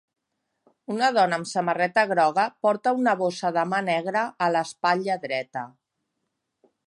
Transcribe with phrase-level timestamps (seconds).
[0.93, 5.67] Una dona amb samarreta groga porta una bossa de mà negra a l'espatlla dreta.